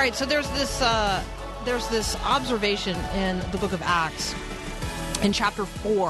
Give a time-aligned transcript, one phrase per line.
[0.00, 1.22] All right, so there's this uh,
[1.66, 4.34] there's this observation in the book of Acts
[5.22, 6.08] in chapter four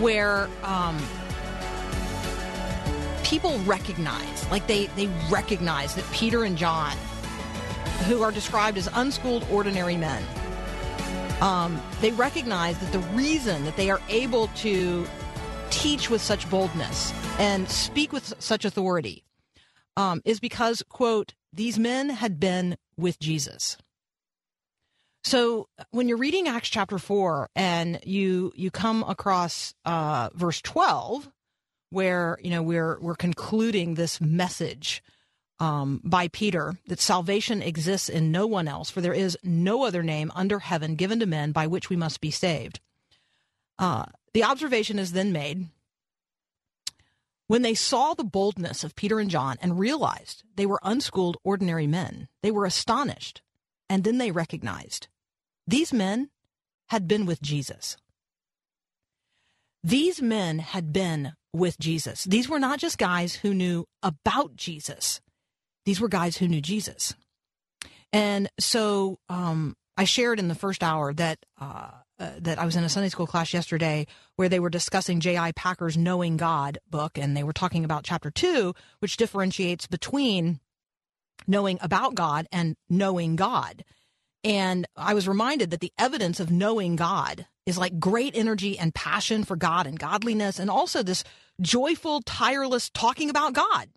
[0.00, 0.96] where um,
[3.22, 6.96] people recognize, like they they recognize that Peter and John,
[8.06, 10.24] who are described as unschooled ordinary men,
[11.42, 15.06] um, they recognize that the reason that they are able to
[15.68, 19.24] teach with such boldness and speak with such authority
[19.98, 23.76] um, is because quote these men had been with Jesus.
[25.24, 31.30] So when you're reading Acts chapter four and you you come across uh, verse twelve,
[31.90, 35.02] where you know we're we're concluding this message
[35.60, 40.02] um, by Peter that salvation exists in no one else, for there is no other
[40.02, 42.80] name under heaven given to men by which we must be saved.
[43.78, 45.68] Uh, the observation is then made
[47.46, 51.86] when they saw the boldness of Peter and John and realized they were unschooled, ordinary
[51.86, 53.42] men, they were astonished.
[53.88, 55.08] And then they recognized
[55.66, 56.30] these men
[56.88, 57.96] had been with Jesus.
[59.82, 62.24] These men had been with Jesus.
[62.24, 65.20] These were not just guys who knew about Jesus,
[65.84, 67.14] these were guys who knew Jesus.
[68.12, 72.76] And so um, I shared in the first hour that uh, uh, that I was
[72.76, 74.06] in a Sunday school class yesterday
[74.36, 75.52] where they were discussing J.I.
[75.52, 80.60] Packer's Knowing God book, and they were talking about chapter two, which differentiates between
[81.46, 83.84] knowing about God and knowing God.
[84.44, 88.94] And I was reminded that the evidence of knowing God is like great energy and
[88.94, 91.24] passion for God and godliness, and also this
[91.60, 93.88] joyful, tireless talking about God,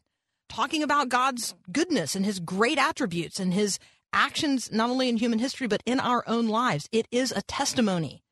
[0.48, 3.78] talking about God's goodness and his great attributes and his
[4.14, 6.88] actions, not only in human history, but in our own lives.
[6.92, 8.24] It is a testimony.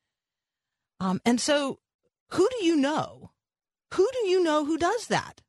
[0.99, 1.79] Um, and so,
[2.31, 3.31] who do you know?
[3.93, 5.41] Who do you know who does that?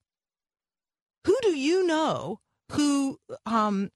[1.24, 2.40] Who do you know
[2.72, 3.90] who um,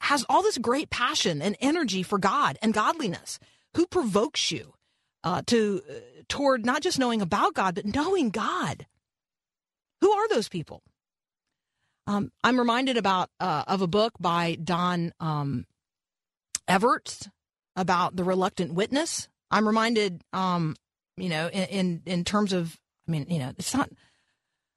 [0.00, 3.38] has all this great passion and energy for God and godliness?
[3.74, 4.74] Who provokes you
[5.24, 5.92] uh, to uh,
[6.28, 8.86] toward not just knowing about God, but knowing God?
[10.00, 10.82] Who are those people?
[12.06, 15.66] Um, I'm reminded about uh, of a book by Don um,
[16.68, 17.28] Everts
[17.76, 19.28] about the reluctant witness.
[19.50, 20.76] I'm reminded, um,
[21.16, 23.90] you know, in, in, in terms of, I mean, you know, it's not.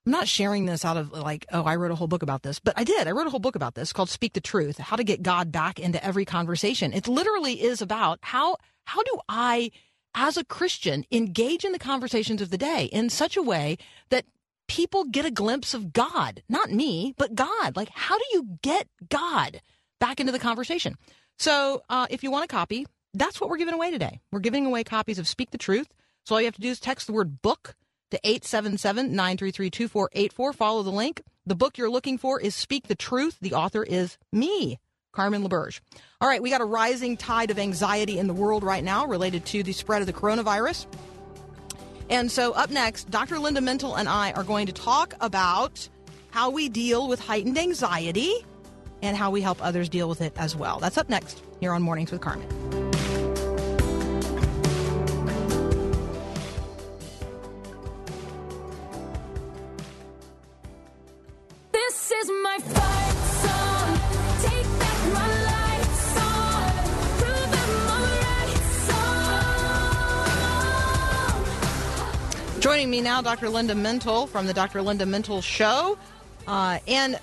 [0.06, 2.60] I'm not sharing this out of like, oh, I wrote a whole book about this,
[2.60, 3.08] but I did.
[3.08, 5.52] I wrote a whole book about this called "Speak the Truth: How to Get God
[5.52, 9.72] Back into Every Conversation." It literally is about how how do I,
[10.14, 14.26] as a Christian, engage in the conversations of the day in such a way that
[14.68, 17.76] people get a glimpse of God, not me, but God.
[17.76, 19.62] Like, how do you get God
[20.00, 20.96] back into the conversation?
[21.38, 24.22] So, uh, if you want a copy, that's what we're giving away today.
[24.32, 25.88] We're giving away copies of Speak the Truth.
[26.26, 27.76] So, all you have to do is text the word book
[28.12, 30.54] to 877 933 2484.
[30.54, 31.22] Follow the link.
[31.46, 33.38] The book you're looking for is Speak the Truth.
[33.42, 34.80] The author is me,
[35.12, 35.82] Carmen LaBerge.
[36.22, 39.46] All right, we got a rising tide of anxiety in the world right now related
[39.48, 40.86] to the spread of the coronavirus.
[42.10, 43.40] And so, up next, Dr.
[43.40, 45.88] Linda Mintle and I are going to talk about
[46.32, 48.46] how we deal with heightened anxiety
[49.02, 50.80] and how we help others deal with it as well.
[50.80, 52.85] That's up next here on Mornings with Carmen.
[72.96, 73.50] Me now, Dr.
[73.50, 74.82] Linda Mintle from the Dr.
[74.82, 75.98] Linda Mintle Show.
[76.48, 77.20] Uh, and uh,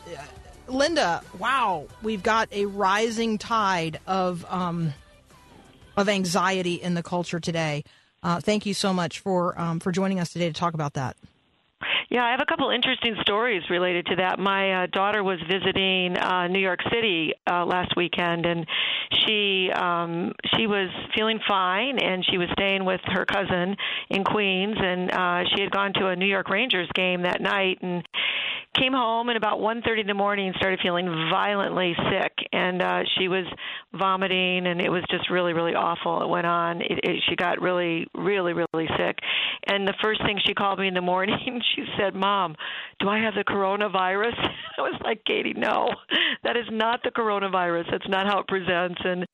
[0.68, 4.92] Linda, wow, we've got a rising tide of um,
[5.96, 7.84] of anxiety in the culture today.
[8.22, 11.16] Uh, thank you so much for um, for joining us today to talk about that.
[12.10, 14.38] Yeah, I have a couple interesting stories related to that.
[14.38, 18.66] My uh, daughter was visiting uh, New York City uh, last weekend, and
[19.24, 23.76] she um, she was feeling fine, and she was staying with her cousin
[24.10, 27.78] in Queens, and uh, she had gone to a New York Rangers game that night,
[27.82, 28.06] and
[28.78, 33.28] came home and about 1:30 in the morning started feeling violently sick and uh she
[33.28, 33.44] was
[33.94, 36.22] vomiting, and it was just really, really awful.
[36.22, 36.80] It went on.
[36.80, 39.18] It, it, she got really, really, really sick.
[39.66, 42.56] And the first thing she called me in the morning, she said, "Mom,
[43.00, 44.36] do I have the coronavirus?"
[44.78, 45.88] I was like, "Katie, no,
[46.44, 47.90] that is not the coronavirus.
[47.90, 49.26] That's not how it presents." And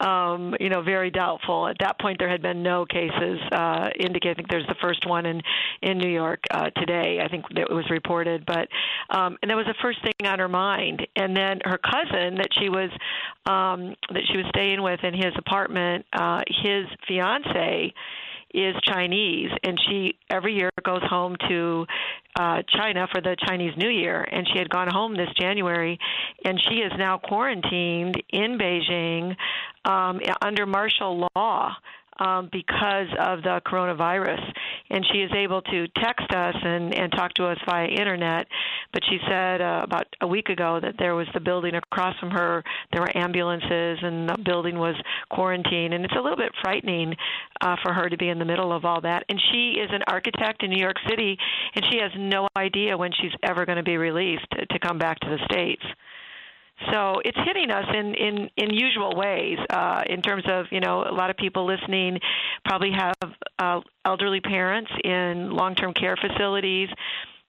[0.00, 1.66] um, you know, very doubtful.
[1.68, 4.30] At that point, there had been no cases uh, indicating.
[4.30, 5.40] I think there's the first one in
[5.82, 7.20] in New York uh, today.
[7.24, 8.68] I think it was reported, but
[9.10, 11.06] um, and that was the first thing on her mind.
[11.16, 12.90] And then her cousin that she was
[13.46, 17.94] um, that she was staying with in his apartment, uh, his fiance
[18.56, 21.86] is Chinese, and she every year goes home to
[22.40, 25.98] uh, China for the Chinese New Year, and she had gone home this January,
[26.44, 29.36] and she is now quarantined in Beijing
[29.84, 31.76] um, under martial law
[32.18, 34.40] um, because of the coronavirus.
[34.90, 38.46] And she is able to text us and, and talk to us via internet.
[38.92, 42.30] But she said uh, about a week ago that there was the building across from
[42.30, 44.94] her, there were ambulances, and the building was
[45.30, 45.94] quarantined.
[45.94, 47.14] And it's a little bit frightening
[47.60, 49.24] uh, for her to be in the middle of all that.
[49.28, 51.36] And she is an architect in New York City,
[51.74, 54.98] and she has no idea when she's ever going to be released to, to come
[54.98, 55.82] back to the States.
[56.90, 59.58] So it's hitting us in in in usual ways.
[59.70, 62.18] Uh, in terms of you know, a lot of people listening
[62.64, 63.14] probably have
[63.58, 66.88] uh, elderly parents in long-term care facilities.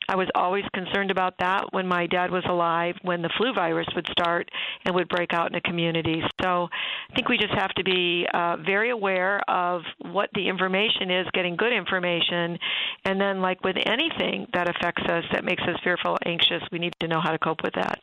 [0.10, 3.88] I was always concerned about that when my dad was alive, when the flu virus
[3.94, 4.50] would start
[4.86, 6.24] and would break out in a community.
[6.42, 6.70] So
[7.12, 11.28] I think we just have to be uh, very aware of what the information is,
[11.34, 12.58] getting good information,
[13.04, 16.94] and then, like with anything that affects us, that makes us fearful, anxious, we need
[17.02, 18.00] to know how to cope with that.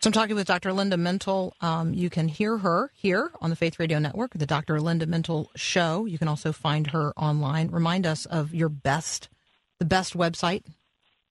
[0.00, 0.72] So I'm talking with Dr.
[0.72, 1.52] Linda Mintle.
[1.60, 4.80] Um, you can hear her here on the Faith Radio Network, the Dr.
[4.80, 6.04] Linda Mintle Show.
[6.04, 7.68] You can also find her online.
[7.68, 9.28] Remind us of your best,
[9.78, 10.64] the best website.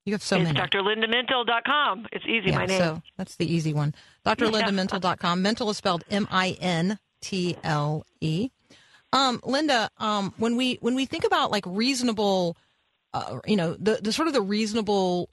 [0.05, 0.49] You have so many.
[0.59, 1.05] it's many.
[1.05, 2.07] drlindamintle.com.
[2.11, 2.79] It's easy, yeah, my name.
[2.79, 3.93] So that's the easy one.
[4.25, 5.43] drlindamintle.com.
[5.43, 8.49] Mintle is spelled M I N T L E.
[9.13, 12.57] Um, Linda, um, when we when we think about like reasonable,
[13.13, 15.29] uh, you know, the the sort of the reasonable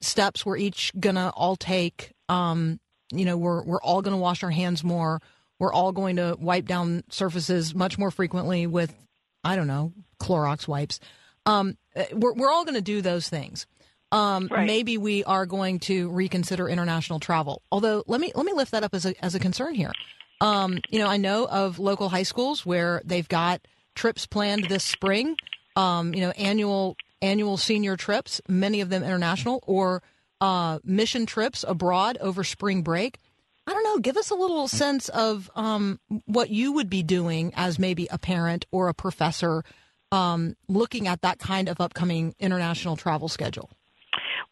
[0.00, 2.80] steps we're each gonna all take um,
[3.12, 5.20] you know, we're we're all going to wash our hands more.
[5.58, 8.94] We're all going to wipe down surfaces much more frequently with,
[9.42, 11.00] I don't know, Clorox wipes.
[11.46, 11.76] Um,
[12.12, 13.66] we're we're all going to do those things.
[14.12, 14.66] Um, Right.
[14.66, 17.62] Maybe we are going to reconsider international travel.
[17.72, 19.92] Although let me let me lift that up as a as a concern here.
[20.40, 24.84] Um, you know, I know of local high schools where they've got trips planned this
[24.84, 25.36] spring.
[25.76, 30.02] Um, you know, annual annual senior trips, many of them international, or
[30.40, 33.18] uh, mission trips abroad over spring break.
[33.66, 33.98] I don't know.
[33.98, 38.18] Give us a little sense of um, what you would be doing as maybe a
[38.18, 39.64] parent or a professor
[40.12, 43.70] um, looking at that kind of upcoming international travel schedule.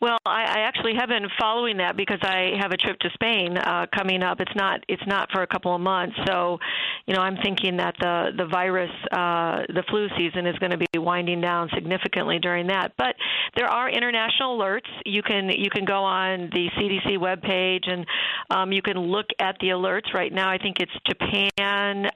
[0.05, 3.57] Well, I, I actually have been following that because I have a trip to Spain
[3.57, 4.39] uh, coming up.
[4.39, 6.59] It's not it's not for a couple of months, so
[7.07, 10.77] you know I'm thinking that the the virus, uh, the flu season is going to
[10.77, 12.93] be winding down significantly during that.
[12.99, 13.17] But
[13.57, 14.91] there are international alerts.
[15.07, 18.05] You can you can go on the CDC webpage and
[18.51, 20.13] um, you can look at the alerts.
[20.13, 22.11] Right now, I think it's Japan,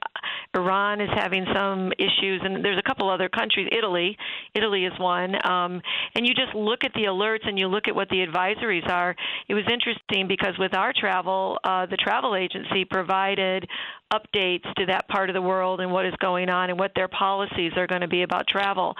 [0.55, 3.67] Iran is having some issues, and there's a couple other countries.
[3.71, 4.17] Italy,
[4.55, 5.35] Italy is one.
[5.47, 5.81] Um,
[6.15, 9.15] and you just look at the alerts and you look at what the advisories are.
[9.47, 13.67] It was interesting because with our travel, uh, the travel agency provided
[14.13, 17.07] updates to that part of the world and what is going on and what their
[17.07, 18.95] policies are going to be about travel.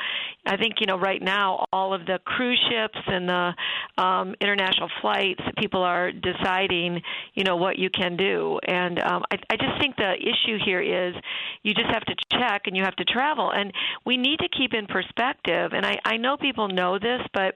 [0.45, 3.53] I think you know right now all of the cruise ships and the
[3.97, 7.01] um, international flights, people are deciding
[7.33, 10.81] you know what you can do, and um, I, I just think the issue here
[10.81, 11.15] is
[11.63, 13.73] you just have to check and you have to travel, and
[14.05, 15.71] we need to keep in perspective.
[15.73, 17.55] And I, I know people know this, but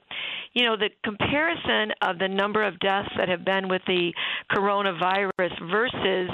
[0.54, 4.12] you know the comparison of the number of deaths that have been with the
[4.52, 6.30] coronavirus versus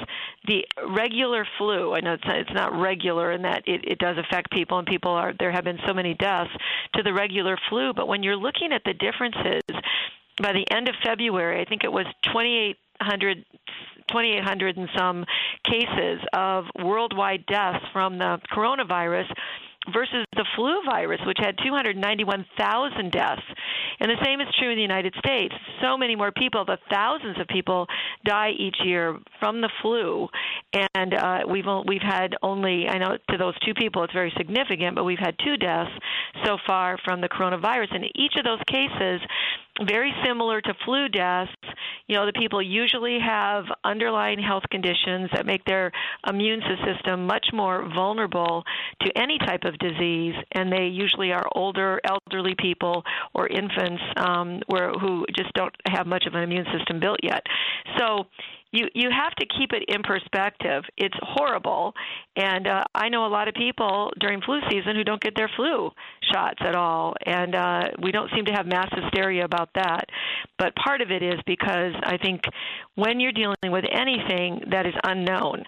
[0.47, 1.08] the regular
[1.57, 1.93] flu.
[1.93, 4.87] I know it's not, it's not regular in that it, it does affect people, and
[4.87, 6.51] people are there have been so many deaths
[6.95, 7.93] to the regular flu.
[7.93, 9.61] But when you're looking at the differences,
[10.41, 13.45] by the end of February, I think it was 2,800.
[14.09, 15.23] 2,800 and some
[15.63, 19.27] cases of worldwide deaths from the coronavirus
[19.93, 23.41] versus the flu virus, which had 291,000 deaths.
[23.99, 25.53] And the same is true in the United States.
[25.81, 27.87] So many more people, the thousands of people
[28.25, 30.27] die each year from the flu,
[30.95, 34.95] and uh, we've we've had only I know to those two people it's very significant,
[34.95, 35.91] but we've had two deaths
[36.45, 37.95] so far from the coronavirus.
[37.95, 39.21] And each of those cases,
[39.87, 41.51] very similar to flu deaths,
[42.07, 45.91] you know, the people usually have underlying health conditions that make their
[46.27, 48.63] immune system much more vulnerable
[49.01, 54.61] to any type of disease, and they usually are older, elderly people or infants um,
[54.67, 57.43] where who just don't have much of an immune system built yet.
[57.97, 58.25] So
[58.71, 60.83] you you have to keep it in perspective.
[60.97, 61.93] It's horrible,
[62.35, 65.49] and uh, I know a lot of people during flu season who don't get their
[65.55, 65.89] flu
[66.31, 70.05] shots at all, and uh, we don't seem to have mass hysteria about that.
[70.57, 72.41] But part of it is because I think
[72.95, 75.63] when you're dealing with anything that is unknown.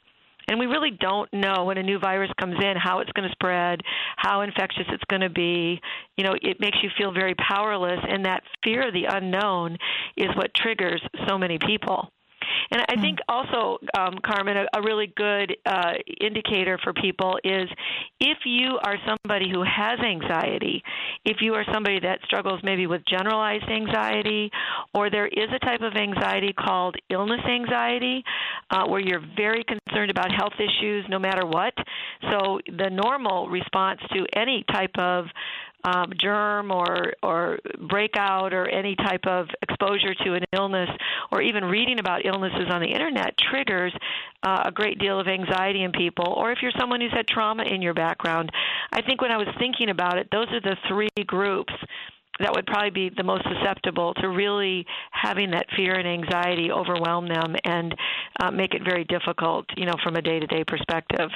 [0.48, 3.32] And we really don't know when a new virus comes in how it's going to
[3.32, 3.80] spread,
[4.18, 5.80] how infectious it's going to be.
[6.18, 9.78] You know, it makes you feel very powerless, and that fear of the unknown
[10.18, 12.12] is what triggers so many people.
[12.72, 17.68] And I think also, um, Carmen, a, a really good uh, indicator for people is
[18.20, 20.84] if you are somebody who has anxiety,
[21.26, 24.52] if you are somebody that struggles maybe with generalized anxiety,
[24.94, 28.24] or there is a type of anxiety called illness anxiety,
[28.70, 31.74] uh, where you're very concerned about health issues no matter what.
[32.32, 35.26] So the normal response to any type of
[35.84, 37.60] um, germ or or
[37.90, 40.90] breakout or any type of exposure to an illness
[41.32, 43.94] or even reading about illnesses on the internet triggers
[44.44, 47.64] uh, a great deal of anxiety in people or if you're someone who's had trauma
[47.64, 48.52] in your background
[48.92, 51.74] i think when i was thinking about it those are the three groups
[52.40, 57.28] that would probably be the most susceptible to really having that fear and anxiety overwhelm
[57.28, 57.96] them and
[58.40, 61.30] uh, make it very difficult, you know, from a day-to-day perspective.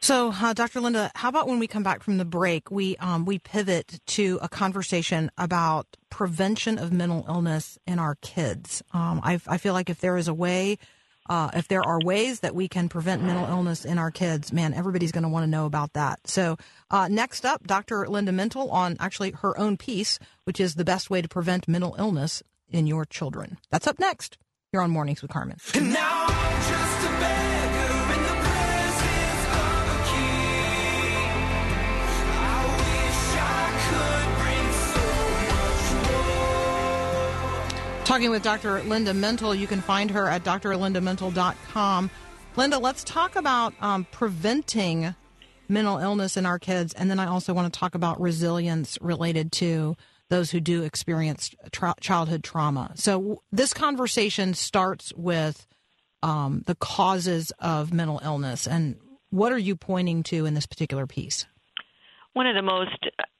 [0.00, 0.80] So, uh, Dr.
[0.80, 4.38] Linda, how about when we come back from the break, we um, we pivot to
[4.40, 8.82] a conversation about prevention of mental illness in our kids.
[8.92, 10.78] Um, I, I feel like if there is a way,
[11.28, 14.74] uh, if there are ways that we can prevent mental illness in our kids, man,
[14.74, 16.20] everybody's going to want to know about that.
[16.28, 16.56] So,
[16.90, 18.06] uh, next up, Dr.
[18.06, 21.96] Linda Mintle on actually her own piece, which is the best way to prevent mental
[21.98, 23.58] illness in your children.
[23.70, 24.38] That's up next.
[24.72, 25.56] You're on Mornings with Carmen.
[38.16, 38.82] Talking with Dr.
[38.84, 39.58] Linda Mintle.
[39.58, 42.10] You can find her at drlindamintle.com.
[42.56, 45.14] Linda, let's talk about um, preventing
[45.68, 46.94] mental illness in our kids.
[46.94, 49.98] And then I also want to talk about resilience related to
[50.30, 52.92] those who do experience tra- childhood trauma.
[52.94, 55.66] So this conversation starts with
[56.22, 58.66] um, the causes of mental illness.
[58.66, 58.96] And
[59.28, 61.44] what are you pointing to in this particular piece?
[62.36, 62.98] one of the most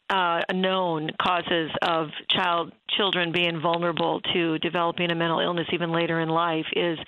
[0.09, 6.21] uh, known causes of child children being vulnerable to developing a mental illness even later
[6.21, 6.99] in life is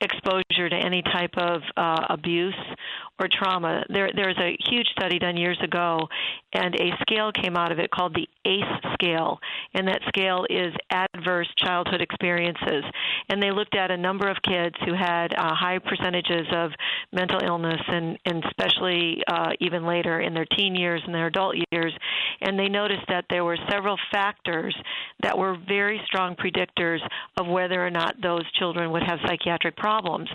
[0.00, 2.54] exposure to any type of uh, abuse
[3.18, 3.82] or trauma.
[3.88, 6.08] There, there's a huge study done years ago,
[6.52, 9.38] and a scale came out of it called the ACE scale,
[9.74, 12.84] and that scale is adverse childhood experiences.
[13.28, 16.70] And they looked at a number of kids who had uh, high percentages of
[17.12, 21.56] mental illness, and, and especially uh, even later in their teen years and their adult
[21.72, 21.92] years.
[22.42, 24.76] And they noticed that there were several factors
[25.22, 26.98] that were very strong predictors
[27.38, 30.28] of whether or not those children would have psychiatric problems.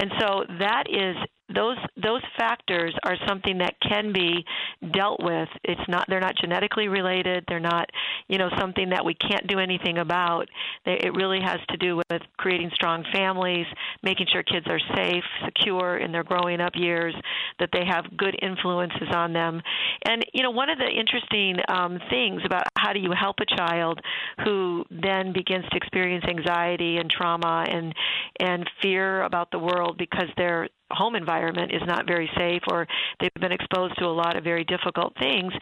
[0.00, 1.16] And so that is
[1.54, 4.44] those those factors are something that can be
[4.92, 5.48] dealt with.
[5.64, 7.44] It's not they're not genetically related.
[7.48, 7.90] They're not
[8.28, 10.48] you know something that we can't do anything about.
[10.84, 13.66] They, it really has to do with creating strong families,
[14.02, 17.14] making sure kids are safe, secure in their growing up years,
[17.58, 19.60] that they have good influences on them.
[20.06, 23.56] And you know one of the interesting um, things about how do you help a
[23.56, 24.00] child
[24.44, 27.94] who then begins to experience anxiety and trauma and
[28.40, 32.86] and fear about the world because their home environment is not very safe or
[33.20, 35.52] they've been exposed to a lot of very difficult things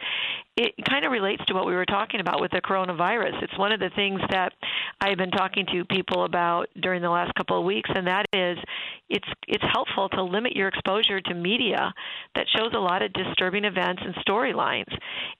[0.57, 3.41] it kind of relates to what we were talking about with the coronavirus.
[3.41, 4.53] It's one of the things that
[4.99, 8.57] i've been talking to people about during the last couple of weeks and that is
[9.11, 11.93] it's it's helpful to limit your exposure to media
[12.35, 14.91] that shows a lot of disturbing events and storylines.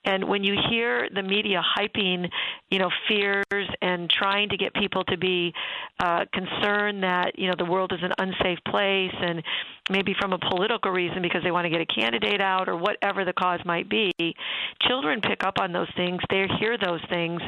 [0.06, 2.30] And when you hear the media hyping
[2.70, 5.54] you know fears and trying to get people to be
[6.00, 9.42] uh, concerned that you know the world is an unsafe place and
[9.90, 13.26] maybe from a political reason because they want to get a candidate out or whatever
[13.26, 14.12] the cause might be
[14.88, 16.20] children pick up on those things.
[16.30, 17.42] They hear those things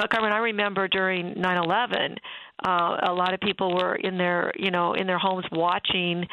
[0.00, 2.16] know carmen i remember during nine eleven
[2.64, 6.26] uh, a lot of people were in their you know in their homes watching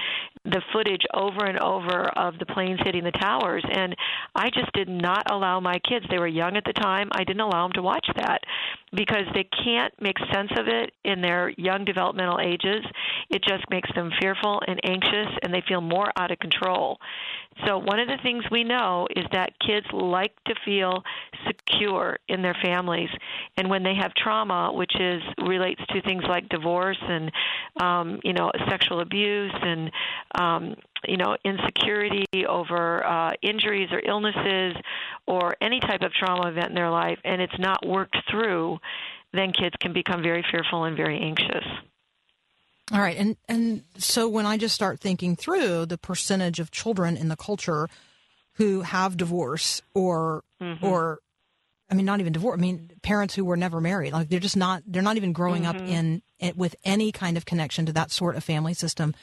[0.45, 3.63] the footage over and over of the planes hitting the towers.
[3.71, 3.95] And
[4.35, 7.41] i just did not allow my kids they were young at the time i didn't
[7.41, 8.39] allow them to watch that
[8.95, 12.83] because they can't make sense of it in their young developmental ages.
[13.29, 16.97] It just makes them fearful and anxious and they feel more out of control.
[17.65, 21.03] So one of the things we know is that kids like to feel
[21.45, 23.09] secure in their families.
[23.57, 27.31] And when they have trauma which is relates to things like divorce and
[27.81, 29.91] um you know sexual abuse and
[30.35, 30.75] um
[31.07, 34.75] you know insecurity over uh injuries or illnesses
[35.27, 38.77] or any type of trauma event in their life and it's not worked through,
[39.33, 41.65] then kids can become very fearful and very anxious.
[42.91, 47.17] All right, and and so when I just start thinking through the percentage of children
[47.17, 47.87] in the culture
[48.53, 50.85] who have divorce or Mm-hmm.
[50.87, 51.19] or
[51.89, 54.57] I mean not even divorce, I mean parents who were never married, like they're just
[54.57, 55.87] not they're not even growing up Mm-hmm.
[55.87, 59.13] in, in with any kind of connection to that sort of family system.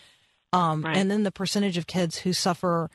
[0.53, 0.97] Um, Right.
[0.97, 2.89] and then the percentage of kids who suffer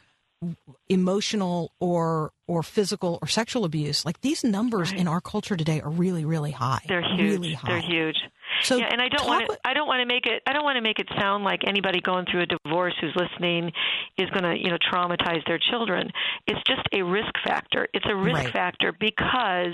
[0.89, 5.89] emotional or or physical or sexual abuse, like these numbers in our culture today are
[5.89, 6.79] really really high.
[6.88, 7.20] They're huge.
[7.39, 7.67] Really high.
[7.67, 8.17] They're huge.
[8.63, 9.58] So yeah, and I don't want to.
[9.63, 10.41] I don't want to make it.
[10.48, 13.72] I don't want to make it sound like anybody going through a divorce who's listening
[14.17, 16.10] is going to, you know, traumatize their children.
[16.48, 17.88] It's just a risk factor.
[17.93, 18.53] It's a risk Right.
[18.53, 19.74] factor because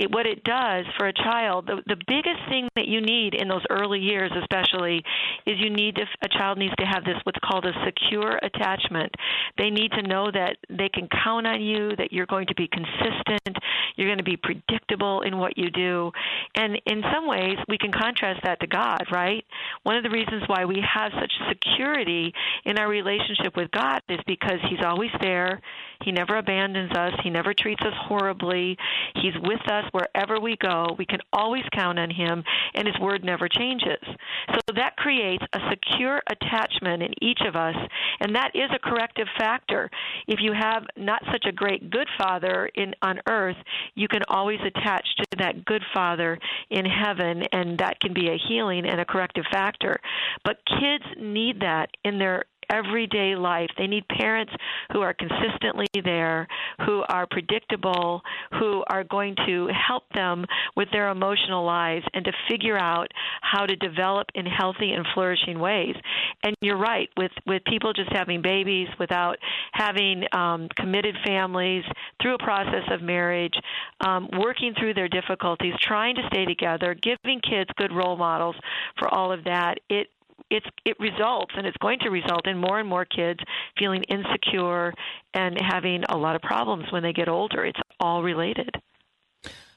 [0.00, 3.48] it, what it does for a child, the, the biggest thing that you need in
[3.48, 5.04] those early years, especially,
[5.46, 9.14] is you need to, a child needs to have this what's called a secure attachment.
[9.58, 12.68] They need to know that they can count on you, that you're going to be
[12.68, 13.58] consistent,
[13.96, 16.10] you're going to be predictable in what you do,
[16.56, 19.44] and in some ways we can contrast that to God, right?
[19.82, 22.32] One of the reasons why we have such security
[22.64, 25.60] in our relationship with God is because He's always there.
[26.04, 27.12] He never abandons us.
[27.22, 28.76] He never treats us horribly.
[29.16, 30.94] He's with us wherever we go.
[30.98, 32.42] We can always count on Him,
[32.74, 34.02] and His Word never changes.
[34.50, 37.76] So that creates a secure attachment in each of us,
[38.20, 39.90] and that is a corrective factor.
[40.26, 43.56] If you have not such a great good Father in on earth,
[43.94, 46.38] you can always attach to that good Father
[46.70, 50.00] in heaven, and that can be a healing and a corrective factor.
[50.44, 53.68] But kids need that in their everyday life.
[53.76, 54.52] They need parents
[54.92, 56.46] who are consistently there,
[56.86, 58.22] who are predictable,
[58.58, 60.44] who are going to help them
[60.76, 63.08] with their emotional lives and to figure out
[63.42, 65.94] how to develop in healthy and flourishing ways.
[66.42, 69.36] And you're right, with, with people just having babies without
[69.72, 71.84] having um, committed families
[72.22, 73.54] through a process of marriage,
[74.00, 78.56] um, working through their difficulties, trying to stay together, giving kids good role models
[78.98, 80.08] for all of that, it
[80.50, 83.40] it's it results and it's going to result in more and more kids
[83.78, 84.92] feeling insecure
[85.34, 87.64] and having a lot of problems when they get older.
[87.64, 88.70] It's all related.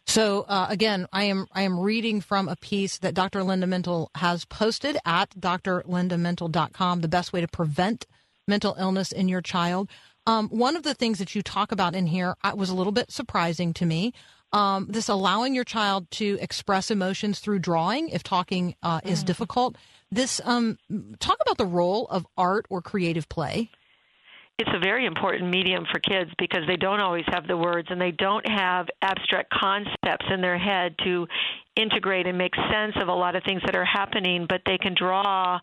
[0.05, 3.43] So uh, again, I am I am reading from a piece that Dr.
[3.43, 7.01] Linda Mintle has posted at drlindamintle.com.
[7.01, 8.05] The best way to prevent
[8.47, 9.89] mental illness in your child.
[10.25, 12.91] Um, one of the things that you talk about in here uh, was a little
[12.91, 14.13] bit surprising to me.
[14.51, 19.75] Um, this allowing your child to express emotions through drawing if talking uh, is difficult.
[20.13, 20.77] This um,
[21.19, 23.71] talk about the role of art or creative play.
[24.59, 27.99] it's a very important medium for kids because they don't always have the words and
[27.99, 31.27] they don't have abstract concepts in their head to
[31.75, 34.93] integrate and make sense of a lot of things that are happening but they can
[34.97, 35.59] draw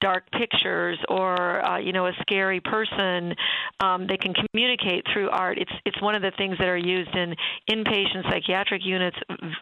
[0.00, 3.34] dark pictures or uh, you know a scary person
[3.80, 5.58] um, they can communicate through art.
[5.58, 7.34] It's it's one of the things that are used in
[7.70, 9.16] inpatient psychiatric units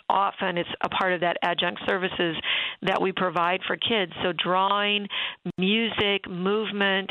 [0.08, 0.58] often.
[0.58, 2.36] It's a part of that adjunct services
[2.82, 4.12] that we provide for kids.
[4.22, 5.06] So drawing
[5.58, 7.10] music movement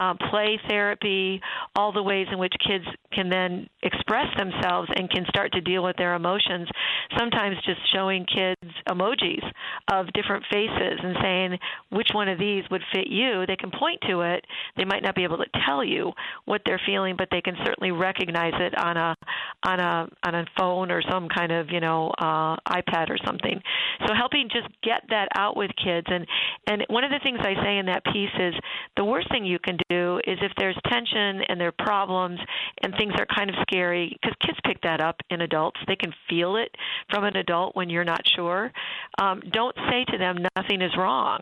[0.00, 1.40] uh, play therapy
[1.76, 5.82] all the ways in which kids can then express themselves and can start to deal
[5.82, 6.68] with their emotions.
[7.18, 9.44] Sometimes just showing kids emojis
[9.92, 11.58] of different faces and saying
[11.90, 14.44] which one of these would fit you they can point to it.
[14.76, 16.12] They might not be able to tell you
[16.44, 19.16] what they're feeling but they can certainly recognize it on a
[19.64, 23.60] on a on a phone or some kind of you know uh iPad or something.
[24.06, 26.06] So helping just get that out with kids.
[26.10, 26.26] And
[26.66, 28.54] and one of the things I say in that piece is
[28.96, 32.38] the worst thing you can do is if there's tension and there are problems
[32.82, 35.80] and things are kind of scary because kids pick that up in adults.
[35.86, 36.74] They can feel it
[37.10, 38.72] from an adult when you're not sure.
[39.18, 41.40] Um, don't say to them nothing is wrong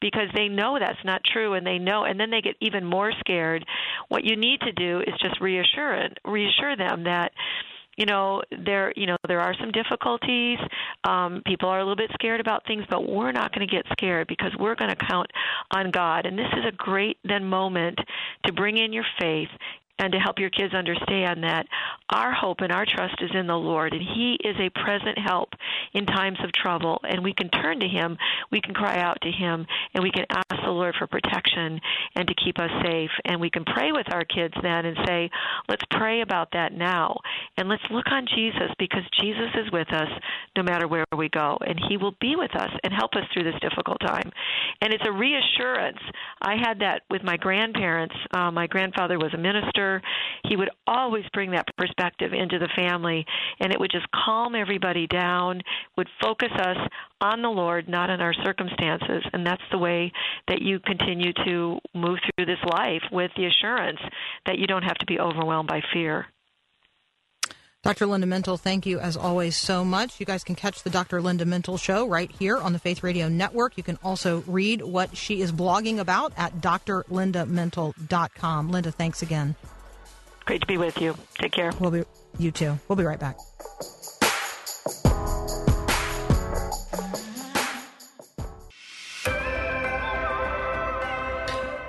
[0.00, 3.12] because they know that's not true and they know and then they get even more
[3.20, 3.64] scared.
[4.08, 7.32] What you need to do is just reassure it, reassure them that
[7.96, 10.58] you know there you know there are some difficulties.
[11.02, 13.84] Um people are a little bit scared about things but we're not going to get
[13.92, 15.30] scared because we're going to count
[15.72, 16.26] on God.
[16.26, 17.98] And this is a great then moment
[18.46, 19.48] to bring in your faith
[19.98, 21.66] and to help your kids understand that
[22.10, 25.50] our hope and our trust is in the Lord, and He is a present help
[25.92, 27.00] in times of trouble.
[27.08, 28.16] And we can turn to Him,
[28.50, 31.80] we can cry out to Him, and we can ask the Lord for protection
[32.14, 33.10] and to keep us safe.
[33.24, 35.30] And we can pray with our kids then and say,
[35.68, 37.18] let's pray about that now.
[37.56, 40.08] And let's look on Jesus because Jesus is with us
[40.56, 43.44] no matter where we go, and He will be with us and help us through
[43.44, 44.30] this difficult time.
[44.80, 45.98] And it's a reassurance.
[46.42, 48.14] I had that with my grandparents.
[48.32, 49.87] Uh, my grandfather was a minister.
[50.48, 53.24] He would always bring that perspective into the family,
[53.60, 55.62] and it would just calm everybody down,
[55.96, 56.76] would focus us
[57.20, 59.24] on the Lord, not on our circumstances.
[59.32, 60.12] And that's the way
[60.48, 64.00] that you continue to move through this life with the assurance
[64.46, 66.26] that you don't have to be overwhelmed by fear.
[67.84, 68.06] Dr.
[68.06, 70.18] Linda Mintle, thank you as always so much.
[70.18, 71.22] You guys can catch the Dr.
[71.22, 73.76] Linda Mintle show right here on the Faith Radio Network.
[73.76, 78.70] You can also read what she is blogging about at drlindamintle.com.
[78.70, 79.54] Linda, thanks again.
[80.48, 81.14] Great to be with you.
[81.34, 81.72] Take care.
[81.78, 82.04] We'll be
[82.38, 82.78] you too.
[82.88, 83.36] We'll be right back.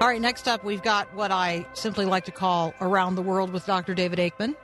[0.01, 3.53] All right, next up, we've got what I simply like to call Around the World
[3.53, 3.93] with Dr.
[3.93, 4.57] David Aikman.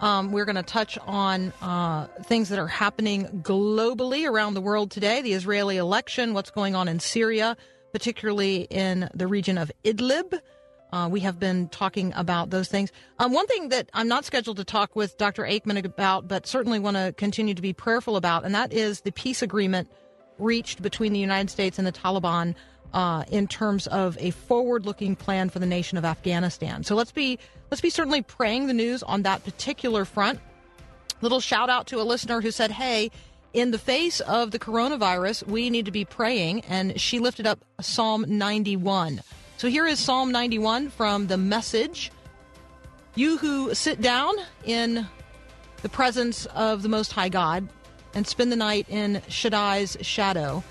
[0.00, 4.90] Um, we're going to touch on uh, things that are happening globally around the world
[4.90, 7.56] today the Israeli election, what's going on in Syria,
[7.94, 10.38] particularly in the region of Idlib.
[10.92, 12.90] Uh, we have been talking about those things.
[13.18, 15.42] Um, one thing that I'm not scheduled to talk with Dr.
[15.42, 19.12] Aikman about, but certainly want to continue to be prayerful about, and that is the
[19.12, 19.90] peace agreement
[20.38, 22.54] reached between the United States and the Taliban
[22.94, 26.84] uh, in terms of a forward-looking plan for the nation of Afghanistan.
[26.84, 27.38] So let's be
[27.70, 30.40] let's be certainly praying the news on that particular front.
[31.20, 33.10] Little shout out to a listener who said, "Hey."
[33.54, 37.64] In the face of the coronavirus, we need to be praying, and she lifted up
[37.80, 39.22] Psalm 91.
[39.58, 42.12] So here is Psalm 91 from the message.
[43.16, 45.04] You who sit down in
[45.82, 47.68] the presence of the Most High God
[48.14, 50.62] and spend the night in Shaddai's shadow,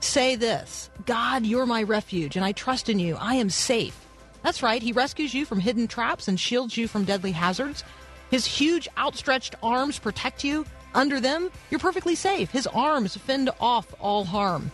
[0.00, 3.16] say this God, you're my refuge, and I trust in you.
[3.18, 3.98] I am safe.
[4.42, 7.82] That's right, He rescues you from hidden traps and shields you from deadly hazards.
[8.30, 10.66] His huge outstretched arms protect you.
[10.94, 12.50] Under them, you're perfectly safe.
[12.50, 14.70] His arms fend off all harm.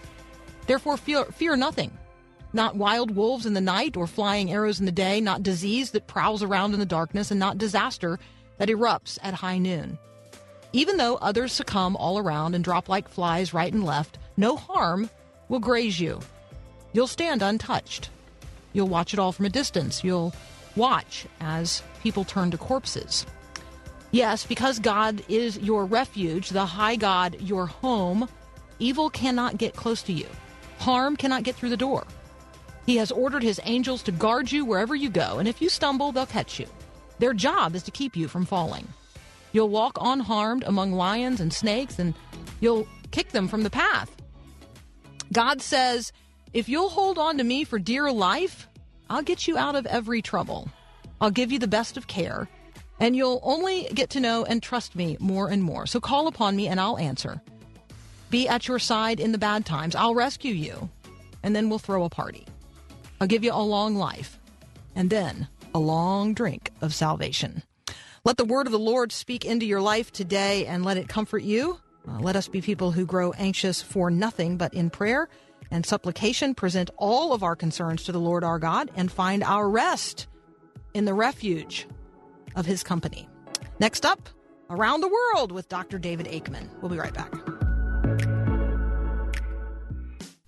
[0.67, 1.97] Therefore, fear, fear nothing.
[2.55, 6.07] Not wild wolves in the night or flying arrows in the day, not disease that
[6.07, 8.21] prowls around in the darkness, and not disaster
[8.59, 9.99] that erupts at high noon.
[10.73, 15.11] Even though others succumb all around and drop like flies right and left, no harm
[15.49, 16.21] will graze you.
[16.93, 18.11] You'll stand untouched.
[18.73, 20.05] You'll watch it all from a distance.
[20.05, 20.33] You'll
[20.77, 23.27] watch as people turn to corpses.
[24.13, 28.29] Yes, because God is your refuge, the high God your home,
[28.79, 30.29] evil cannot get close to you.
[30.79, 32.05] Harm cannot get through the door.
[32.87, 36.13] He has ordered his angels to guard you wherever you go, and if you stumble,
[36.13, 36.67] they'll catch you.
[37.19, 38.87] Their job is to keep you from falling.
[39.53, 42.15] You'll walk unharmed among lions and snakes, and
[42.61, 44.11] you'll kick them from the path.
[45.33, 46.13] God says,
[46.53, 48.69] If you'll hold on to me for dear life,
[49.09, 50.69] I'll get you out of every trouble.
[51.21, 52.49] I'll give you the best of care,
[53.01, 55.87] and you'll only get to know and trust me more and more.
[55.87, 57.41] So call upon me, and I'll answer.
[58.31, 59.95] Be at your side in the bad times.
[59.95, 60.91] I'll rescue you,
[61.43, 62.47] and then we'll throw a party.
[63.25, 64.39] I'll give you a long life,
[64.95, 67.63] and then a long drink of salvation.
[68.23, 71.43] Let the word of the Lord speak into your life today and let it comfort
[71.43, 71.81] you.
[72.07, 75.31] Uh, let us be people who grow anxious for nothing, but in prayer
[75.71, 79.71] and supplication present all of our concerns to the Lord our God and find our
[79.71, 80.27] rest
[80.93, 81.87] in the refuge
[82.55, 83.27] of his company.
[83.79, 84.29] Next up,
[84.69, 85.99] Around the World with Dr.
[85.99, 86.69] David Aikman.
[86.83, 87.33] We'll be right back.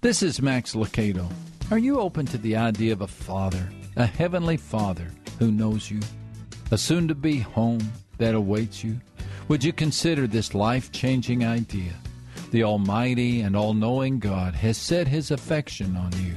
[0.03, 1.27] This is Max Lucado.
[1.69, 5.99] Are you open to the idea of a father, a heavenly father who knows you,
[6.71, 7.81] a soon to be home
[8.19, 9.01] that awaits you?
[9.49, 11.93] Would you consider this life changing idea?
[12.53, 16.35] The Almighty and All Knowing God has set His affection on you.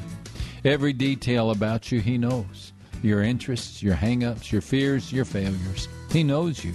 [0.66, 5.88] Every detail about you He knows your interests, your hang ups, your fears, your failures.
[6.12, 6.74] He knows you.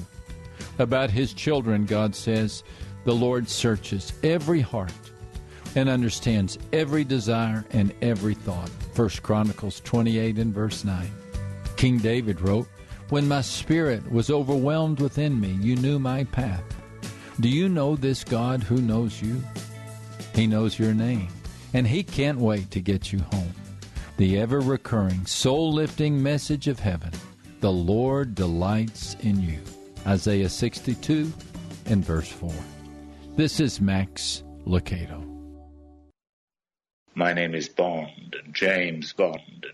[0.78, 2.62] About His children, God says,
[3.04, 5.03] The Lord searches every heart
[5.74, 8.70] and understands every desire and every thought.
[8.94, 11.10] 1 Chronicles 28 and verse 9.
[11.76, 12.68] King David wrote,
[13.08, 16.64] When my spirit was overwhelmed within me, you knew my path.
[17.40, 19.42] Do you know this God who knows you?
[20.34, 21.28] He knows your name,
[21.72, 23.54] and he can't wait to get you home.
[24.16, 27.10] The ever recurring, soul lifting message of heaven
[27.64, 29.58] the Lord delights in you.
[30.06, 31.32] Isaiah 62
[31.86, 32.52] and verse 4.
[33.36, 35.33] This is Max Lucado.
[37.16, 39.66] My name is Bond, James Bond.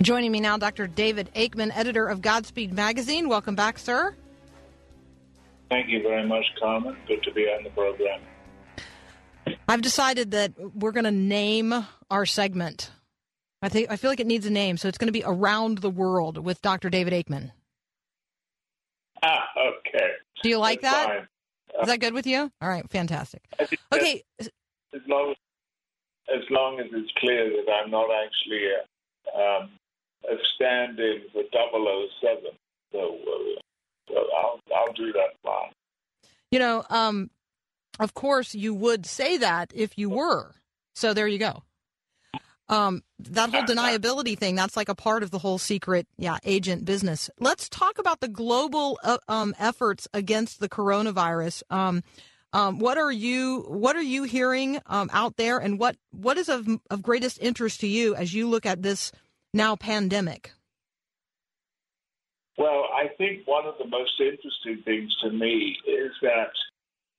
[0.00, 0.86] Joining me now, Dr.
[0.86, 3.28] David Aikman, editor of Godspeed Magazine.
[3.28, 4.14] Welcome back, sir.
[5.68, 6.96] Thank you very much, Carmen.
[7.06, 8.20] Good to be on the program.
[9.68, 11.74] I've decided that we're going to name
[12.10, 12.90] our segment.
[13.62, 15.78] I think I feel like it needs a name, so it's going to be Around
[15.78, 16.88] the World with Dr.
[16.88, 17.50] David Aikman.
[19.22, 20.06] Ah, okay.
[20.42, 21.06] Do you like That's that?
[21.08, 21.28] fine.
[21.82, 22.50] Is that good with you?
[22.60, 23.42] All right, fantastic.
[23.58, 25.34] I think that Okay, As long
[26.32, 29.70] as long as it's clear that I'm not actually a, um,
[30.30, 32.42] a stand-in for 007,
[32.92, 33.60] so, uh,
[34.08, 35.72] so I'll I'll do that fine.
[36.50, 37.30] you know, um,
[37.98, 40.54] of course you would say that if you were.
[40.94, 41.62] So there you go.
[42.70, 46.84] Um, that whole deniability thing, that's like a part of the whole secret, yeah, agent
[46.84, 47.28] business.
[47.40, 51.64] Let's talk about the global uh, um, efforts against the coronavirus.
[51.68, 52.04] Um,
[52.52, 56.48] um, what are you What are you hearing um, out there, and what what is
[56.48, 59.12] of of greatest interest to you as you look at this
[59.52, 60.52] now pandemic?
[62.56, 66.52] Well, I think one of the most interesting things to me is that,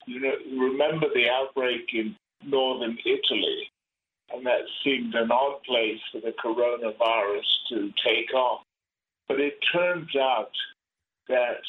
[0.06, 3.72] you know, remember the outbreak in northern Italy,
[4.34, 8.62] and that seemed an odd place for the coronavirus to take off.
[9.28, 10.52] But it turns out
[11.28, 11.62] that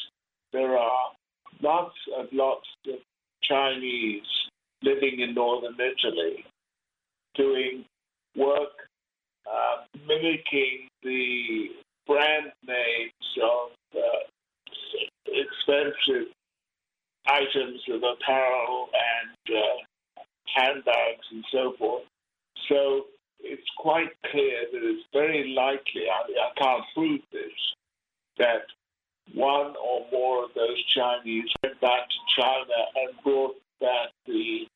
[0.51, 1.11] there are
[1.61, 2.99] lots and lots of
[3.41, 4.23] Chinese
[4.81, 6.45] living in northern Italy
[7.35, 7.85] doing
[8.35, 8.69] work
[9.49, 11.69] uh, mimicking the
[12.07, 14.23] brand names of uh,
[15.27, 16.27] expensive
[17.27, 22.03] items of apparel and uh, handbags and so forth.
[22.69, 23.05] So
[23.39, 27.51] it's quite clear that it's very likely, I, I can't prove this,
[28.37, 28.63] that
[29.33, 34.67] one or more of those Chinese went back to China and brought back the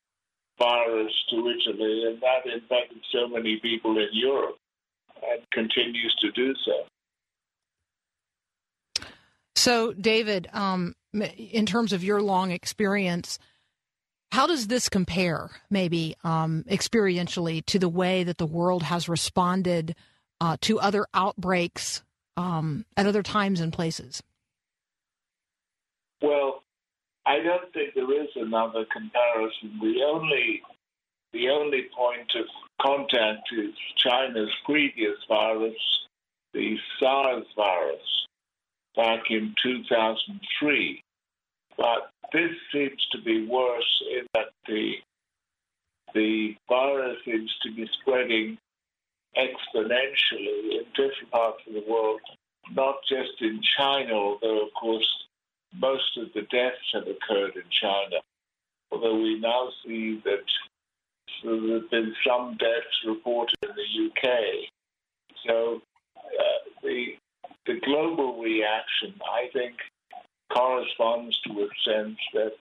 [0.58, 4.56] virus to Italy, and that infected so many people in Europe
[5.30, 6.84] and continues to do so.
[9.54, 13.38] So, David, um, in terms of your long experience,
[14.30, 19.94] how does this compare, maybe um, experientially, to the way that the world has responded
[20.40, 22.02] uh, to other outbreaks
[22.36, 24.22] um, at other times and places?
[26.20, 26.62] Well,
[27.26, 29.78] I don't think there is another comparison.
[29.80, 30.62] The only
[31.32, 32.46] the only point of
[32.80, 35.76] contact is China's previous virus,
[36.54, 38.26] the SARS virus,
[38.96, 41.02] back in 2003.
[41.76, 44.94] But this seems to be worse in that the
[46.14, 48.56] the virus seems to be spreading
[49.36, 52.20] exponentially in different parts of the world,
[52.72, 55.08] not just in China, although of course
[55.74, 58.16] most of the deaths have occurred in China.
[58.90, 60.44] Although we now see that
[61.44, 64.38] there have been some deaths reported in the UK.
[65.46, 65.82] So
[66.16, 67.16] uh, the
[67.66, 69.74] the global reaction, I think,
[70.52, 72.52] corresponds to a sense that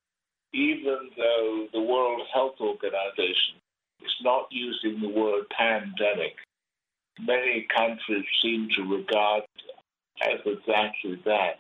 [0.54, 3.60] even though the World Health Organization
[4.02, 6.36] is not using the word pandemic,
[7.20, 9.44] many countries seem to regard
[10.22, 11.58] as exactly that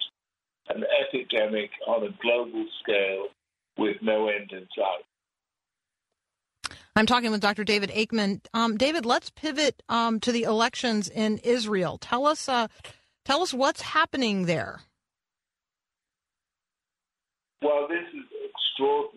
[0.69, 3.27] an epidemic on a global scale
[3.77, 5.05] with no end in sight.
[6.95, 7.63] I'm talking with Dr.
[7.63, 8.41] David Aikman.
[8.55, 11.99] Um, David, let's pivot um, to the elections in Israel.
[11.99, 12.67] Tell us, uh,
[13.23, 14.81] tell us what's happening there.
[17.61, 18.25] Well, this is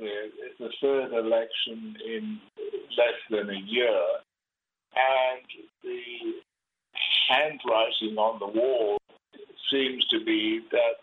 [0.02, 2.40] It's the third election in
[2.96, 4.00] less than a year,
[4.96, 5.46] and
[5.82, 6.40] the
[7.28, 8.98] handwriting on the wall
[9.70, 10.96] seems to be that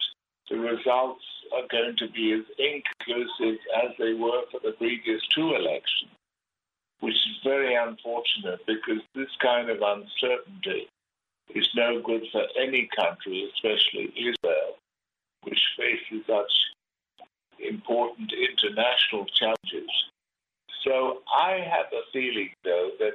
[0.50, 5.54] the results are going to be as inconclusive as they were for the previous two
[5.54, 6.12] elections,
[7.00, 10.88] which is very unfortunate because this kind of uncertainty
[11.54, 14.76] is no good for any country, especially Israel,
[15.44, 16.52] which faces such
[17.60, 19.90] important international challenges.
[20.84, 23.14] So I have a feeling, though, that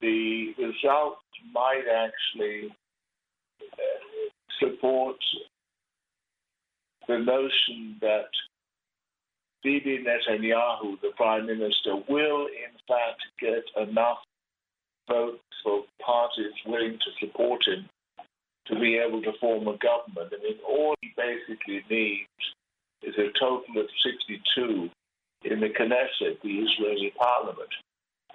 [0.00, 1.18] the result
[1.52, 2.74] might actually
[3.62, 4.28] uh,
[4.60, 5.16] support
[7.08, 8.28] the notion that
[9.62, 14.18] Bibi Netanyahu, the prime minister, will in fact get enough
[15.08, 17.88] votes for parties willing to support him
[18.66, 20.32] to be able to form a government.
[20.32, 22.28] I mean, all he basically needs
[23.02, 24.90] is a total of 62
[25.44, 27.70] in the Knesset, the Israeli parliament.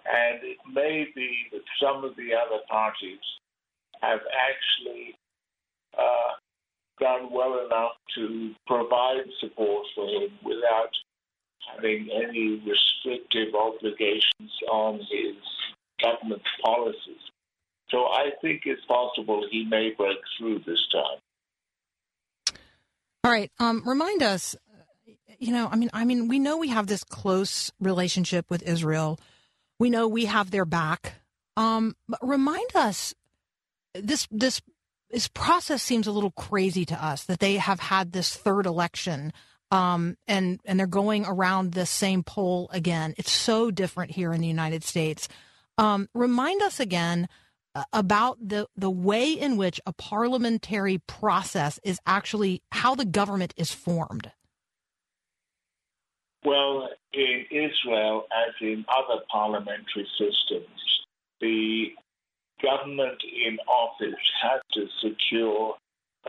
[0.05, 3.19] And it may be that some of the other parties
[4.01, 4.19] have
[4.49, 5.15] actually
[5.97, 6.33] uh,
[6.99, 10.91] done well enough to provide support for him without
[11.73, 15.35] having any restrictive obligations on his
[16.01, 17.21] government's policies.
[17.89, 21.19] So I think it's possible he may break through this time.
[23.23, 23.51] All right.
[23.59, 24.55] Um, remind us.
[25.39, 29.19] You know, I mean, I mean, we know we have this close relationship with Israel.
[29.79, 31.13] We know we have their back.
[31.57, 33.15] Um, but remind us
[33.95, 34.61] this this
[35.09, 39.33] this process seems a little crazy to us that they have had this third election
[39.71, 43.13] um, and and they're going around the same poll again.
[43.17, 45.27] It's so different here in the United States.
[45.77, 47.27] Um, remind us again
[47.73, 53.53] Uh, about the the way in which a parliamentary process is actually how the government
[53.55, 54.29] is formed.
[56.43, 61.05] Well, in Israel, as in other parliamentary systems,
[61.39, 61.93] the
[62.61, 65.75] government in office had to secure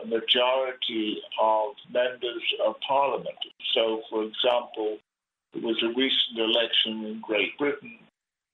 [0.01, 3.37] a majority of members of parliament.
[3.73, 4.97] So, for example,
[5.53, 7.99] there was a recent election in Great Britain,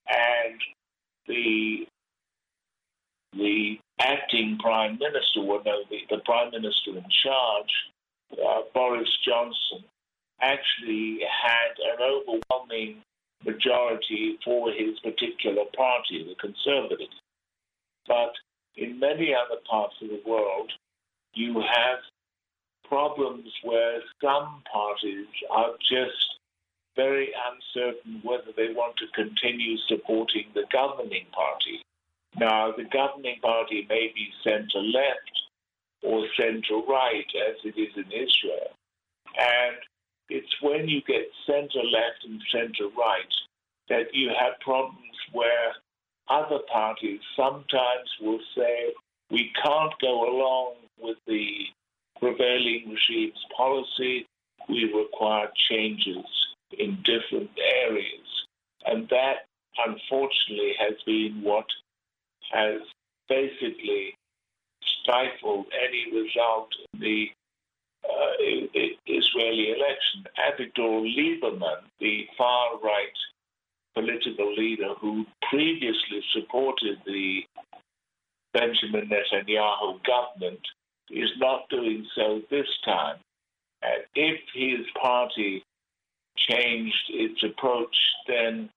[0.07, 0.59] and
[1.27, 1.87] the
[3.33, 7.71] the acting prime minister, well, no, the, the prime minister in charge,
[8.33, 9.83] uh, Boris Johnson,
[10.41, 13.01] actually had an overwhelming
[13.45, 17.19] majority for his particular party, the Conservatives.
[18.07, 18.33] But
[18.75, 20.71] in many other parts of the world,
[21.33, 21.99] you have
[22.87, 26.39] problems where some parties are just
[26.95, 31.81] very uncertain whether they want to continue supporting the governing party.
[32.37, 35.31] Now, the governing party may be centre left
[36.03, 38.71] or centre right, as it is in Israel.
[39.37, 39.77] And
[40.29, 43.33] it's when you get centre left and centre right
[43.89, 45.73] that you have problems where
[46.29, 48.93] other parties sometimes will say,
[49.31, 51.65] we can't go along with the
[52.19, 54.27] prevailing regime's policy,
[54.67, 56.25] we require changes
[56.77, 57.49] in different
[57.83, 58.45] areas.
[58.85, 59.45] And that,
[59.85, 61.65] unfortunately, has been what
[62.51, 62.81] has
[63.27, 64.15] basically
[65.03, 67.27] stifled any result in the
[68.03, 68.33] uh,
[69.05, 70.25] Israeli election.
[70.37, 73.17] Avigdor Lieberman, the far right
[73.93, 77.41] political leader who previously supported the
[78.53, 80.61] Benjamin Netanyahu government,
[81.11, 83.17] is not doing so this time.
[83.81, 85.63] And if his party
[86.37, 87.95] changed its approach,
[88.27, 88.69] then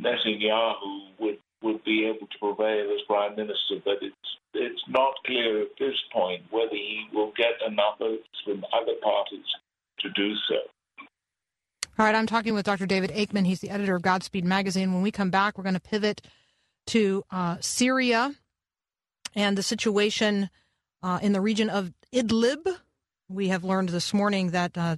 [0.00, 3.80] Netanyahu would, would be able to prevail as prime minister.
[3.84, 4.16] But it's
[4.54, 9.46] it's not clear at this point whether he will get enough votes from other parties
[10.00, 10.56] to do so.
[11.98, 12.86] All right, I'm talking with Dr.
[12.86, 13.46] David Aikman.
[13.46, 14.92] He's the editor of Godspeed Magazine.
[14.92, 16.22] When we come back, we're going to pivot
[16.88, 18.34] to uh, Syria
[19.34, 20.50] and the situation
[21.02, 22.66] uh, in the region of Idlib.
[23.28, 24.96] We have learned this morning that uh,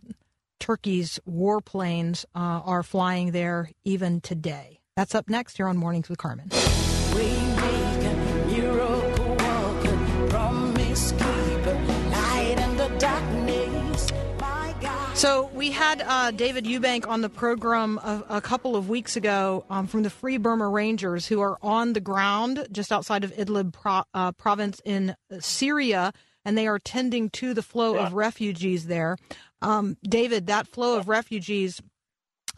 [0.61, 4.81] Turkey's warplanes uh, are flying there even today.
[4.97, 6.51] That's up next here on Mornings with Carmen.
[6.51, 11.81] Waymaker, miracle worker, promise keeper,
[12.13, 14.13] light in the darkness.
[14.39, 15.17] My God.
[15.17, 19.65] So we had uh, David Eubank on the program a, a couple of weeks ago
[19.69, 23.73] um, from the Free Burma Rangers, who are on the ground just outside of Idlib
[23.73, 26.13] pro- uh, province in Syria,
[26.45, 29.17] and they are tending to the flow of refugees there.
[29.61, 31.81] Um, David, that flow of refugees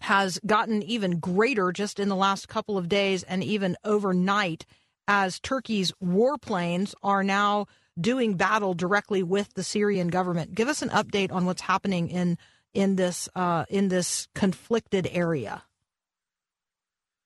[0.01, 4.67] has gotten even greater just in the last couple of days and even overnight
[5.09, 7.67] as Turkey's warplanes are now
[7.99, 10.55] doing battle directly with the Syrian government.
[10.55, 12.39] Give us an update on what's happening in
[12.75, 15.63] in this uh, in this conflicted area.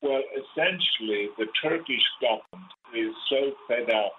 [0.03, 4.13] Well, essentially, the Turkish government is so fed up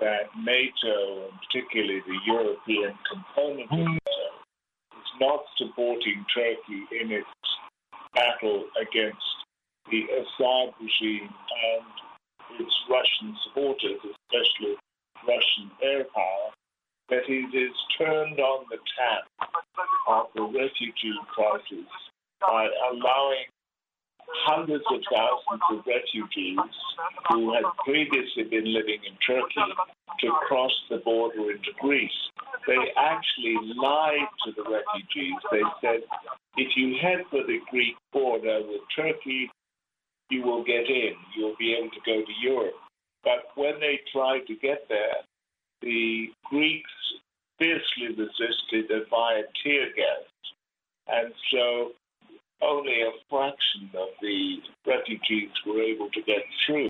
[0.00, 4.22] that NATO, and particularly the European component of NATO,
[4.96, 7.26] is not supporting Turkey in its
[8.14, 9.22] battle against
[9.90, 14.76] the Assad regime and its Russian supporters, especially
[15.26, 16.50] Russian air power,
[17.10, 19.50] that it is turned on the tap
[20.08, 21.86] of the refugee crisis
[22.40, 23.46] by allowing
[24.46, 26.58] hundreds of thousands of refugees
[27.28, 29.74] who had previously been living in Turkey
[30.20, 32.10] to cross the border into Greece.
[32.66, 35.34] They actually lied to the refugees.
[35.50, 36.00] They said,
[36.56, 39.50] if you head for the Greek border with Turkey,
[40.30, 41.14] you will get in.
[41.36, 42.74] You'll be able to go to Europe.
[43.22, 45.22] But when they tried to get there,
[45.82, 46.90] the Greeks
[47.58, 50.24] fiercely resisted and via tear gas.
[51.08, 51.92] And so
[52.62, 56.88] only a fraction of the refugees were able to get through,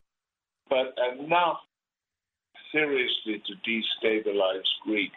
[0.68, 1.58] but enough
[2.72, 5.12] seriously to destabilize Greek,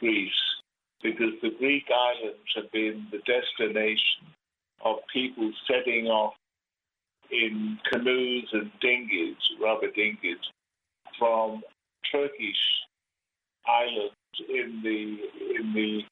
[0.00, 0.30] Greece,
[1.02, 4.26] because the Greek islands have been the destination
[4.84, 6.34] of people setting off
[7.30, 10.38] in canoes and dinghies, rubber dinghies,
[11.18, 11.62] from
[12.10, 12.62] Turkish
[13.66, 14.14] islands
[14.48, 16.02] in the in the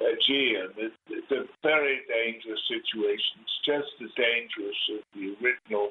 [0.00, 0.70] Aegean.
[0.76, 3.40] It's, a very dangerous situation.
[3.40, 5.90] It's just as dangerous as the original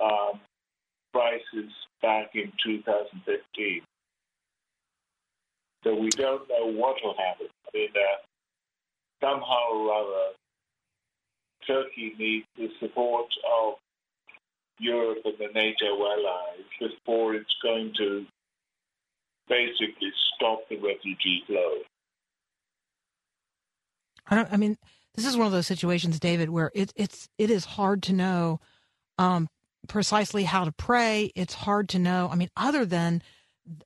[0.00, 0.40] um,
[1.12, 3.82] crisis back in 2015.
[5.84, 7.48] So we don't know what will happen.
[7.66, 8.16] I mean, uh,
[9.20, 10.32] somehow or other,
[11.66, 13.26] Turkey needs the support
[13.60, 13.74] of
[14.78, 18.26] Europe and the NATO allies before it's going to
[19.48, 21.78] basically stop the refugee flow.
[24.26, 24.52] I don't.
[24.52, 24.76] I mean,
[25.14, 28.60] this is one of those situations, David, where it, it's it is hard to know
[29.18, 29.48] um,
[29.88, 31.32] precisely how to pray.
[31.34, 32.28] It's hard to know.
[32.30, 33.22] I mean, other than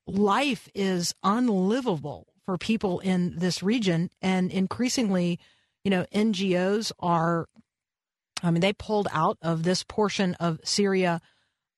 [0.06, 5.38] life is unlivable for people in this region, and increasingly,
[5.84, 7.46] you know, NGOs are.
[8.42, 11.20] I mean, they pulled out of this portion of Syria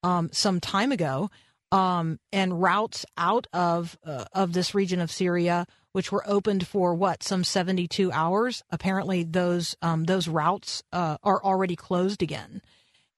[0.03, 1.29] um, some time ago,
[1.71, 6.93] um, and routes out of uh, of this region of Syria, which were opened for
[6.93, 8.63] what some seventy two hours.
[8.69, 12.61] Apparently, those um, those routes uh, are already closed again,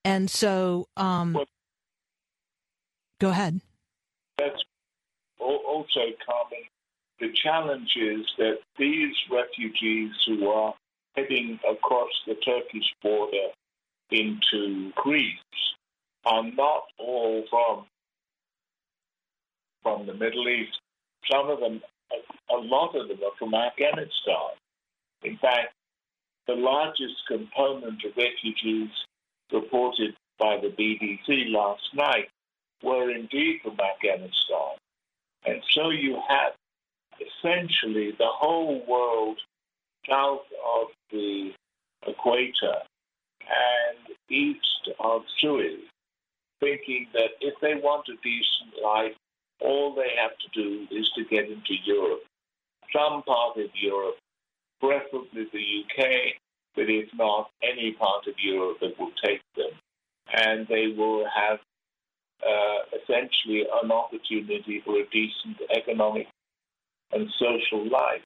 [0.06, 1.46] and so um, Well-
[3.20, 3.62] go ahead.
[4.38, 4.64] That's
[5.42, 6.64] also common.
[7.20, 10.74] The challenge is that these refugees who are
[11.16, 13.50] heading across the Turkish border
[14.10, 15.38] into Greece
[16.26, 17.86] are not all from
[19.84, 20.80] from the Middle East.
[21.32, 21.82] Some of them,
[22.12, 24.52] a, a lot of them, are from Afghanistan.
[25.24, 25.74] In fact,
[26.48, 28.90] the largest component of refugees
[29.52, 32.30] reported by the BBC last night
[32.84, 34.78] were indeed from Afghanistan.
[35.46, 36.54] And so you have
[37.20, 39.40] essentially the whole world
[40.10, 41.52] south of the
[42.08, 42.76] equator
[43.42, 45.80] and east of Suez
[46.60, 49.16] thinking that if they want a decent life,
[49.60, 52.22] all they have to do is to get into Europe,
[52.94, 54.16] some part of Europe,
[54.80, 56.36] preferably the UK,
[56.76, 59.72] but if not, any part of Europe that will take them.
[60.34, 61.60] And they will have
[62.46, 66.28] uh, essentially an opportunity for a decent economic
[67.12, 68.22] and social life.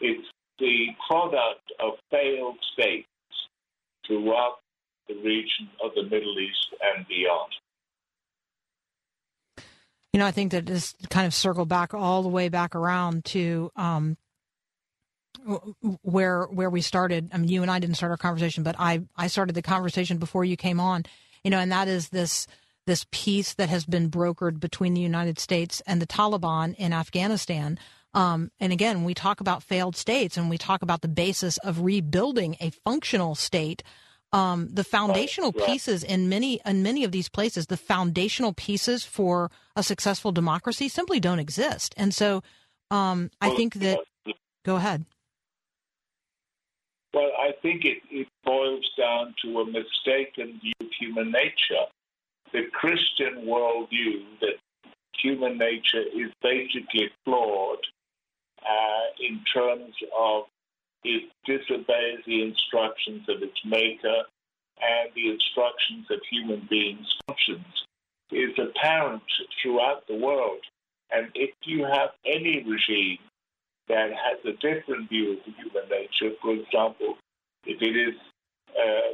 [0.00, 0.26] It's
[0.58, 3.08] the product of failed states
[4.06, 4.58] throughout
[5.08, 7.52] the region of the Middle East and beyond.
[10.12, 13.24] You know, I think that this kind of circle back all the way back around
[13.26, 14.16] to um,
[16.02, 17.30] where where we started.
[17.32, 20.18] I mean, you and I didn't start our conversation, but I I started the conversation
[20.18, 21.04] before you came on.
[21.42, 22.46] You know, and that is this
[22.86, 27.78] this peace that has been brokered between the United States and the Taliban in Afghanistan.
[28.12, 31.82] Um, and again, we talk about failed states, and we talk about the basis of
[31.82, 33.82] rebuilding a functional state
[34.34, 35.66] um, the foundational right.
[35.66, 40.88] pieces in many in many of these places, the foundational pieces for a successful democracy
[40.88, 41.94] simply don't exist.
[41.96, 42.42] And so,
[42.90, 44.00] um, I Well, think that.
[44.64, 45.04] Go ahead.
[47.12, 51.84] Well, I think it, it boils down to a mistaken view of human nature.
[52.54, 54.54] The Christian worldview that
[55.20, 57.80] human nature is basically flawed
[58.62, 60.44] uh, in terms of
[61.02, 64.22] it disobeys the instructions of its maker
[64.80, 67.66] and the instructions of human beings' functions
[68.30, 69.22] is apparent
[69.60, 70.60] throughout the world.
[71.10, 73.18] And if you have any regime
[73.88, 77.18] that has a different view of human nature, for example,
[77.66, 78.14] if it is
[78.78, 79.12] uh,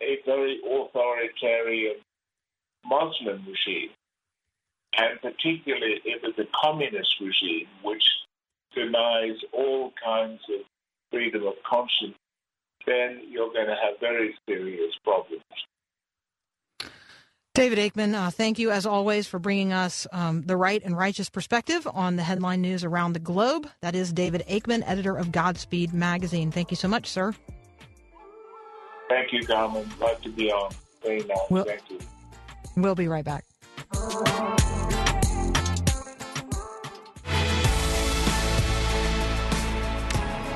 [0.00, 1.96] a very authoritarian
[2.88, 3.90] Muslim regime,
[4.96, 8.02] and particularly if it's a communist regime which
[8.74, 10.60] denies all kinds of
[11.10, 12.16] freedom of conscience,
[12.86, 15.42] then you're going to have very serious problems.
[17.54, 21.28] David Aikman, uh, thank you as always for bringing us um, the right and righteous
[21.28, 23.68] perspective on the headline news around the globe.
[23.82, 26.52] That is David Aikman, editor of Godspeed Magazine.
[26.52, 27.34] Thank you so much, sir.
[29.08, 29.90] Thank you, Carmen.
[29.98, 30.72] Glad to be on.
[31.02, 31.38] Very nice.
[31.50, 31.98] Well- Thank you.
[32.82, 33.44] We'll be right back.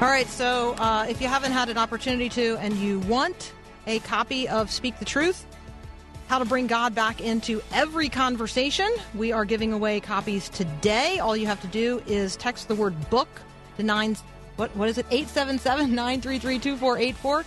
[0.00, 3.52] All right, so uh, if you haven't had an opportunity to and you want
[3.86, 5.46] a copy of Speak the Truth,
[6.26, 11.18] how to bring God back into every conversation, we are giving away copies today.
[11.20, 13.28] All you have to do is text the word book
[13.76, 14.16] to nine,
[14.56, 17.44] what, what is it, 877 933 2484.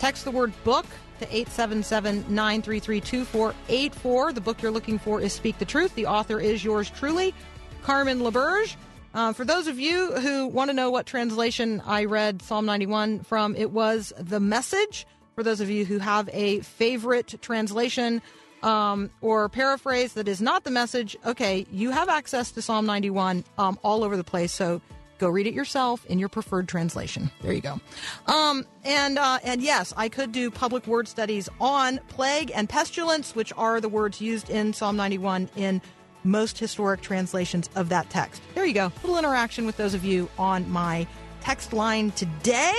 [0.00, 0.86] Text the word book
[1.18, 4.32] to 877 933 2484.
[4.32, 5.94] The book you're looking for is Speak the Truth.
[5.94, 7.34] The author is yours truly,
[7.82, 8.76] Carmen LaBerge.
[9.12, 13.20] Uh, for those of you who want to know what translation I read Psalm 91
[13.20, 15.06] from, it was The Message.
[15.34, 18.22] For those of you who have a favorite translation
[18.62, 23.44] um, or paraphrase that is not the message, okay, you have access to Psalm 91
[23.58, 24.52] um, all over the place.
[24.52, 24.80] So
[25.20, 27.30] go read it yourself in your preferred translation.
[27.42, 27.80] There you go.
[28.26, 33.36] Um, and uh, and yes, I could do public word studies on plague and pestilence,
[33.36, 35.80] which are the words used in Psalm 91 in
[36.24, 38.42] most historic translations of that text.
[38.54, 38.92] There you go.
[39.02, 41.06] little interaction with those of you on my
[41.40, 42.74] text line today.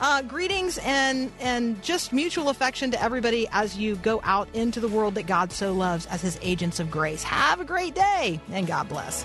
[0.00, 4.88] Uh, greetings and and just mutual affection to everybody as you go out into the
[4.88, 7.22] world that God so loves as His agents of grace.
[7.22, 9.24] Have a great day and God bless.